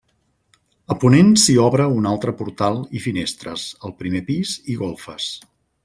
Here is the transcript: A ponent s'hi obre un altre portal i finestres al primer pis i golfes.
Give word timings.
A 0.95 0.95
ponent 1.03 1.29
s'hi 1.41 1.57
obre 1.65 1.85
un 1.99 2.09
altre 2.13 2.35
portal 2.41 2.81
i 3.01 3.05
finestres 3.07 3.67
al 3.89 3.97
primer 4.03 4.27
pis 4.33 4.57
i 4.75 4.81
golfes. 4.85 5.35